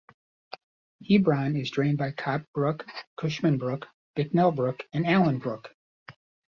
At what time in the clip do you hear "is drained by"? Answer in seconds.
1.55-2.09